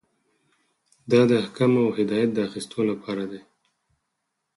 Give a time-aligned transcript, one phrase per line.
[1.11, 3.41] دا د احکامو او هدایت د اخیستلو لپاره دی.